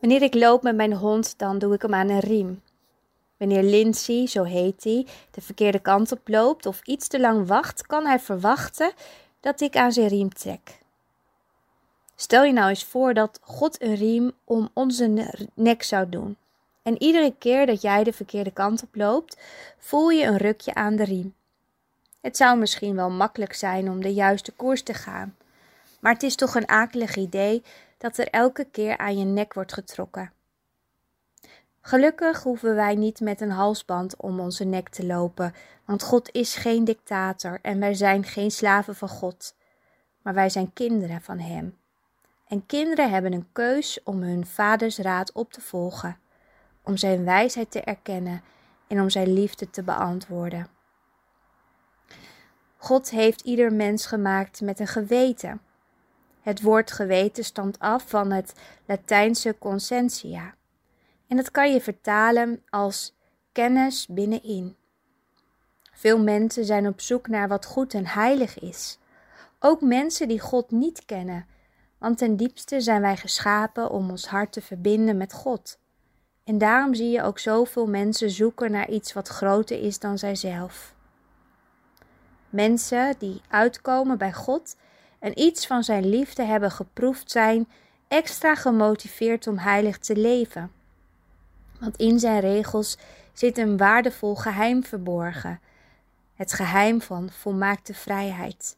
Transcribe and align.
Wanneer 0.00 0.22
ik 0.22 0.34
loop 0.34 0.62
met 0.62 0.76
mijn 0.76 0.92
hond, 0.92 1.38
dan 1.38 1.58
doe 1.58 1.74
ik 1.74 1.82
hem 1.82 1.94
aan 1.94 2.08
een 2.08 2.20
riem. 2.20 2.62
Wanneer 3.36 3.62
Lindsay, 3.62 4.26
zo 4.26 4.42
heet 4.42 4.84
hij, 4.84 5.06
de 5.30 5.40
verkeerde 5.40 5.78
kant 5.78 6.12
op 6.12 6.28
loopt 6.28 6.66
of 6.66 6.80
iets 6.84 7.08
te 7.08 7.20
lang 7.20 7.46
wacht, 7.46 7.86
kan 7.86 8.06
hij 8.06 8.20
verwachten 8.20 8.92
dat 9.40 9.60
ik 9.60 9.76
aan 9.76 9.92
zijn 9.92 10.08
riem 10.08 10.32
trek. 10.34 10.78
Stel 12.16 12.44
je 12.44 12.52
nou 12.52 12.68
eens 12.68 12.84
voor 12.84 13.14
dat 13.14 13.38
God 13.42 13.82
een 13.82 13.94
riem 13.94 14.32
om 14.44 14.68
onze 14.72 15.28
nek 15.54 15.82
zou 15.82 16.08
doen. 16.08 16.36
En 16.82 17.02
iedere 17.02 17.34
keer 17.38 17.66
dat 17.66 17.82
jij 17.82 18.04
de 18.04 18.12
verkeerde 18.12 18.50
kant 18.50 18.82
op 18.82 18.96
loopt, 18.96 19.36
voel 19.78 20.08
je 20.08 20.24
een 20.24 20.36
rukje 20.36 20.74
aan 20.74 20.96
de 20.96 21.04
riem. 21.04 21.34
Het 22.20 22.36
zou 22.36 22.58
misschien 22.58 22.96
wel 22.96 23.10
makkelijk 23.10 23.54
zijn 23.54 23.90
om 23.90 24.02
de 24.02 24.14
juiste 24.14 24.52
koers 24.52 24.82
te 24.82 24.94
gaan, 24.94 25.36
maar 26.00 26.12
het 26.12 26.22
is 26.22 26.34
toch 26.34 26.54
een 26.54 26.68
akelig 26.68 27.16
idee 27.16 27.62
dat 27.98 28.18
er 28.18 28.28
elke 28.28 28.64
keer 28.64 28.98
aan 28.98 29.18
je 29.18 29.24
nek 29.24 29.54
wordt 29.54 29.72
getrokken. 29.72 30.32
Gelukkig 31.80 32.42
hoeven 32.42 32.74
wij 32.74 32.94
niet 32.94 33.20
met 33.20 33.40
een 33.40 33.50
halsband 33.50 34.16
om 34.16 34.40
onze 34.40 34.64
nek 34.64 34.88
te 34.88 35.06
lopen, 35.06 35.54
want 35.84 36.02
God 36.02 36.32
is 36.32 36.54
geen 36.54 36.84
dictator 36.84 37.58
en 37.62 37.80
wij 37.80 37.94
zijn 37.94 38.24
geen 38.24 38.50
slaven 38.50 38.94
van 38.94 39.08
God, 39.08 39.54
maar 40.22 40.34
wij 40.34 40.48
zijn 40.48 40.72
kinderen 40.72 41.20
van 41.20 41.38
Hem. 41.38 41.76
En 42.48 42.66
kinderen 42.66 43.10
hebben 43.10 43.32
een 43.32 43.48
keus 43.52 44.02
om 44.02 44.22
hun 44.22 44.46
vaders 44.46 44.98
raad 44.98 45.32
op 45.32 45.52
te 45.52 45.60
volgen, 45.60 46.18
om 46.82 46.96
zijn 46.96 47.24
wijsheid 47.24 47.70
te 47.70 47.80
erkennen 47.80 48.42
en 48.86 49.00
om 49.00 49.10
zijn 49.10 49.32
liefde 49.32 49.70
te 49.70 49.82
beantwoorden. 49.82 50.68
God 52.76 53.10
heeft 53.10 53.40
ieder 53.40 53.72
mens 53.72 54.06
gemaakt 54.06 54.60
met 54.60 54.80
een 54.80 54.86
geweten. 54.86 55.60
Het 56.46 56.62
woord 56.62 56.92
geweten 56.92 57.44
stamt 57.44 57.78
af 57.78 58.08
van 58.08 58.30
het 58.30 58.52
Latijnse 58.84 59.56
conscientia. 59.58 60.54
En 61.28 61.36
dat 61.36 61.50
kan 61.50 61.72
je 61.72 61.80
vertalen 61.80 62.62
als 62.70 63.14
kennis 63.52 64.06
binnenin. 64.06 64.76
Veel 65.92 66.18
mensen 66.18 66.64
zijn 66.64 66.86
op 66.86 67.00
zoek 67.00 67.28
naar 67.28 67.48
wat 67.48 67.64
goed 67.64 67.94
en 67.94 68.06
heilig 68.06 68.58
is. 68.58 68.98
Ook 69.58 69.80
mensen 69.80 70.28
die 70.28 70.40
God 70.40 70.70
niet 70.70 71.04
kennen, 71.04 71.46
want 71.98 72.18
ten 72.18 72.36
diepste 72.36 72.80
zijn 72.80 73.00
wij 73.00 73.16
geschapen 73.16 73.90
om 73.90 74.10
ons 74.10 74.26
hart 74.26 74.52
te 74.52 74.62
verbinden 74.62 75.16
met 75.16 75.32
God. 75.32 75.78
En 76.44 76.58
daarom 76.58 76.94
zie 76.94 77.10
je 77.10 77.22
ook 77.22 77.38
zoveel 77.38 77.86
mensen 77.86 78.30
zoeken 78.30 78.70
naar 78.70 78.90
iets 78.90 79.12
wat 79.12 79.28
groter 79.28 79.82
is 79.82 79.98
dan 79.98 80.18
zijzelf. 80.18 80.94
Mensen 82.50 83.14
die 83.18 83.40
uitkomen 83.48 84.18
bij 84.18 84.32
God 84.32 84.76
en 85.18 85.40
iets 85.40 85.66
van 85.66 85.84
Zijn 85.84 86.08
liefde 86.08 86.42
hebben 86.42 86.70
geproefd, 86.70 87.30
zijn 87.30 87.68
extra 88.08 88.54
gemotiveerd 88.54 89.46
om 89.46 89.58
heilig 89.58 89.98
te 89.98 90.16
leven. 90.16 90.72
Want 91.80 91.96
in 91.96 92.18
Zijn 92.18 92.40
regels 92.40 92.98
zit 93.32 93.58
een 93.58 93.76
waardevol 93.76 94.34
geheim 94.34 94.84
verborgen: 94.84 95.60
het 96.34 96.52
geheim 96.52 97.00
van 97.00 97.30
volmaakte 97.30 97.94
vrijheid. 97.94 98.76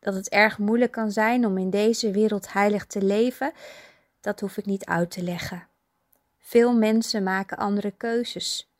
Dat 0.00 0.14
het 0.14 0.28
erg 0.28 0.58
moeilijk 0.58 0.92
kan 0.92 1.10
zijn 1.10 1.46
om 1.46 1.58
in 1.58 1.70
deze 1.70 2.10
wereld 2.10 2.52
heilig 2.52 2.86
te 2.86 3.02
leven, 3.02 3.52
dat 4.20 4.40
hoef 4.40 4.56
ik 4.56 4.66
niet 4.66 4.84
uit 4.84 5.10
te 5.10 5.22
leggen. 5.22 5.66
Veel 6.38 6.74
mensen 6.74 7.22
maken 7.22 7.56
andere 7.56 7.90
keuzes. 7.90 8.70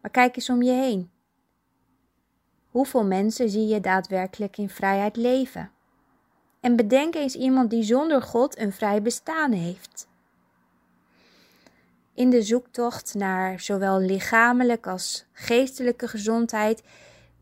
Maar 0.00 0.10
kijk 0.10 0.36
eens 0.36 0.50
om 0.50 0.62
je 0.62 0.72
heen. 0.72 1.10
Hoeveel 2.74 3.04
mensen 3.04 3.50
zie 3.50 3.66
je 3.66 3.80
daadwerkelijk 3.80 4.56
in 4.56 4.68
vrijheid 4.68 5.16
leven? 5.16 5.70
En 6.60 6.76
bedenk 6.76 7.14
eens 7.14 7.34
iemand 7.34 7.70
die 7.70 7.82
zonder 7.82 8.22
God 8.22 8.58
een 8.58 8.72
vrij 8.72 9.02
bestaan 9.02 9.52
heeft. 9.52 10.08
In 12.14 12.30
de 12.30 12.42
zoektocht 12.42 13.14
naar 13.14 13.60
zowel 13.60 14.00
lichamelijk 14.00 14.86
als 14.86 15.24
geestelijke 15.32 16.08
gezondheid 16.08 16.82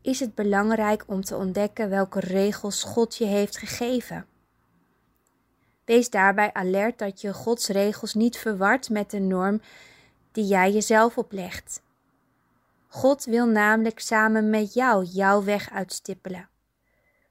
is 0.01 0.19
het 0.19 0.35
belangrijk 0.35 1.03
om 1.07 1.23
te 1.23 1.35
ontdekken 1.35 1.89
welke 1.89 2.19
regels 2.19 2.83
God 2.83 3.15
je 3.15 3.25
heeft 3.25 3.57
gegeven. 3.57 4.25
Wees 5.85 6.09
daarbij 6.09 6.53
alert 6.53 6.99
dat 6.99 7.21
je 7.21 7.33
Gods 7.33 7.67
regels 7.67 8.13
niet 8.13 8.37
verward 8.37 8.89
met 8.89 9.11
de 9.11 9.19
norm 9.19 9.61
die 10.31 10.45
jij 10.45 10.71
jezelf 10.71 11.17
oplegt. 11.17 11.81
God 12.93 13.25
wil 13.25 13.45
namelijk 13.45 13.99
samen 13.99 14.49
met 14.49 14.73
jou 14.73 15.03
jouw 15.03 15.43
weg 15.43 15.71
uitstippelen. 15.71 16.49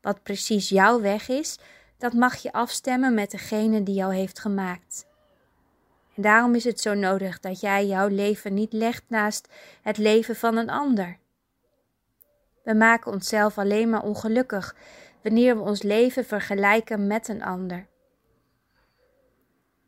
Wat 0.01 0.23
precies 0.23 0.69
jouw 0.69 1.01
weg 1.01 1.29
is, 1.29 1.59
dat 1.99 2.13
mag 2.13 2.37
je 2.37 2.53
afstemmen 2.53 3.15
met 3.15 3.31
degene 3.31 3.83
die 3.83 3.95
jou 3.95 4.15
heeft 4.15 4.39
gemaakt. 4.39 5.07
En 6.15 6.23
daarom 6.23 6.55
is 6.55 6.65
het 6.65 6.81
zo 6.81 6.95
nodig 6.95 7.41
dat 7.41 7.61
jij 7.61 7.87
jouw 7.87 8.09
leven 8.09 8.55
niet 8.55 8.73
legt 8.73 9.05
naast 9.09 9.49
het 9.83 9.99
leven 9.99 10.37
van 10.37 10.57
een 10.57 10.71
ander. 10.71 11.19
We 12.65 12.75
maken 12.75 13.13
onszelf 13.13 13.59
alleen 13.59 13.91
maar 13.91 14.03
ongelukkig 14.03 14.77
wanneer 15.23 15.57
we 15.57 15.63
ons 15.63 15.83
leven 15.83 16.25
vergelijken 16.25 17.07
met 17.07 17.29
een 17.29 17.43
ander. 17.43 17.87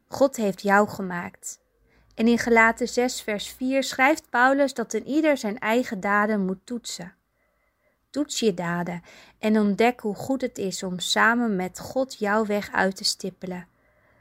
God 0.08 0.36
heeft 0.36 0.62
jou 0.62 0.88
gemaakt. 0.88 1.62
En 2.14 2.28
in 2.28 2.38
Gelaten 2.38 2.88
6, 2.88 3.22
vers 3.22 3.48
4 3.48 3.82
schrijft 3.82 4.30
Paulus 4.30 4.74
dat 4.74 4.92
een 4.92 5.06
ieder 5.06 5.36
zijn 5.36 5.58
eigen 5.58 6.00
daden 6.00 6.44
moet 6.44 6.66
toetsen. 6.66 7.14
Toets 8.10 8.40
je 8.40 8.54
daden 8.54 9.02
en 9.38 9.58
ontdek 9.58 10.00
hoe 10.00 10.14
goed 10.14 10.40
het 10.40 10.58
is 10.58 10.82
om 10.82 10.98
samen 10.98 11.56
met 11.56 11.80
God 11.80 12.18
jouw 12.18 12.46
weg 12.46 12.72
uit 12.72 12.96
te 12.96 13.04
stippelen, 13.04 13.68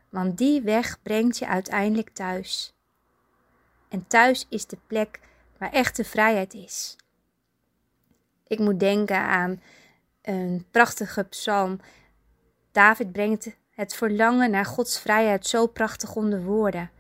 want 0.09 0.38
die 0.38 0.62
weg 0.62 1.02
brengt 1.02 1.38
je 1.38 1.48
uiteindelijk 1.48 2.09
thuis. 2.09 2.74
En 3.90 4.08
thuis 4.08 4.46
is 4.50 4.66
de 4.66 4.78
plek 4.88 5.20
waar 5.58 5.72
echte 5.72 6.04
vrijheid 6.04 6.54
is. 6.54 6.96
Ik 8.48 8.60
moet 8.60 8.80
denken 8.80 9.20
aan 9.20 9.62
een 10.22 10.66
prachtige 10.72 11.24
psalm. 11.24 11.80
David 12.72 13.12
brengt 13.12 13.50
het 13.70 13.94
verlangen 13.94 14.52
naar 14.52 14.66
Gods 14.66 15.00
vrijheid 15.00 15.48
zo 15.48 15.68
prachtig 15.68 16.16
onder 16.16 16.44
woorden. 16.44 16.92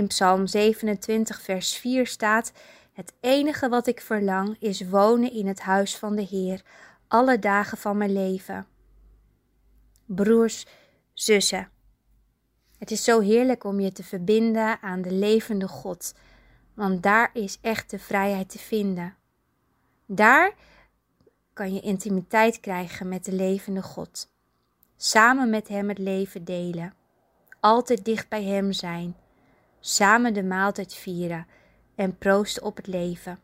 In 0.00 0.06
Psalm 0.06 0.46
27, 0.46 1.40
vers 1.42 1.76
4 1.76 2.06
staat: 2.06 2.52
Het 2.92 3.12
enige 3.20 3.68
wat 3.68 3.86
ik 3.86 4.00
verlang 4.00 4.56
is 4.58 4.88
wonen 4.88 5.32
in 5.32 5.46
het 5.46 5.60
huis 5.60 5.96
van 5.96 6.16
de 6.16 6.22
Heer, 6.22 6.62
alle 7.08 7.38
dagen 7.38 7.78
van 7.78 7.96
mijn 7.96 8.12
leven. 8.12 8.66
Broers, 10.04 10.66
zussen, 11.12 11.70
het 12.78 12.90
is 12.90 13.04
zo 13.04 13.20
heerlijk 13.20 13.64
om 13.64 13.80
je 13.80 13.92
te 13.92 14.02
verbinden 14.02 14.80
aan 14.82 15.02
de 15.02 15.12
levende 15.12 15.68
God, 15.68 16.14
want 16.74 17.02
daar 17.02 17.30
is 17.32 17.58
echte 17.60 17.98
vrijheid 17.98 18.48
te 18.48 18.58
vinden. 18.58 19.16
Daar 20.06 20.54
kan 21.52 21.74
je 21.74 21.80
intimiteit 21.80 22.60
krijgen 22.60 23.08
met 23.08 23.24
de 23.24 23.32
levende 23.32 23.82
God. 23.82 24.28
Samen 24.96 25.50
met 25.50 25.68
Hem 25.68 25.88
het 25.88 25.98
leven 25.98 26.44
delen. 26.44 26.94
Altijd 27.60 28.04
dicht 28.04 28.28
bij 28.28 28.44
Hem 28.44 28.72
zijn. 28.72 29.16
Samen 29.80 30.34
de 30.34 30.42
maaltijd 30.42 30.94
vieren 30.94 31.46
en 31.94 32.18
proosten 32.18 32.62
op 32.62 32.76
het 32.76 32.86
leven. 32.86 33.38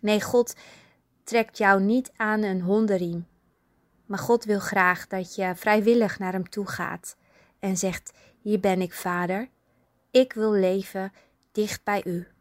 Nee, 0.00 0.20
God 0.20 0.56
trekt 1.24 1.58
jou 1.58 1.80
niet 1.80 2.12
aan 2.16 2.42
een 2.42 2.60
hondenriem. 2.60 3.26
Maar 4.06 4.18
God 4.18 4.44
wil 4.44 4.60
graag 4.60 5.06
dat 5.06 5.34
je 5.34 5.52
vrijwillig 5.54 6.18
naar 6.18 6.32
Hem 6.32 6.48
toe 6.48 6.68
gaat 6.68 7.16
en 7.58 7.76
zegt: 7.76 8.12
Hier 8.40 8.60
ben 8.60 8.80
ik, 8.80 8.92
Vader. 8.94 9.48
Ik 10.10 10.32
wil 10.32 10.52
leven 10.52 11.12
dicht 11.52 11.84
bij 11.84 12.02
U. 12.04 12.31